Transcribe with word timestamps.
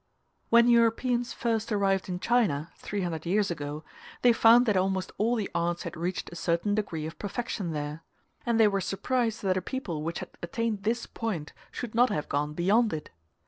When 0.49 0.67
Europeans 0.67 1.31
first 1.31 1.71
arrived 1.71 2.09
in 2.09 2.19
China, 2.19 2.71
three 2.75 3.01
hundred 3.01 3.27
years 3.27 3.51
ago, 3.51 3.83
they 4.23 4.33
found 4.33 4.65
that 4.65 4.75
almost 4.75 5.11
all 5.19 5.35
the 5.35 5.47
arts 5.53 5.83
had 5.83 5.95
reached 5.95 6.31
a 6.31 6.35
certain 6.35 6.73
degree 6.73 7.05
of 7.05 7.19
perfection 7.19 7.71
there; 7.71 8.01
and 8.43 8.59
they 8.59 8.67
were 8.67 8.81
surprised 8.81 9.43
that 9.43 9.57
a 9.57 9.61
people 9.61 10.01
which 10.01 10.17
had 10.17 10.31
attained 10.41 10.81
this 10.85 11.05
point 11.05 11.53
should 11.69 11.93
not 11.93 12.09
have 12.09 12.27
gone 12.27 12.55
beyond 12.55 12.93
it. 12.93 13.11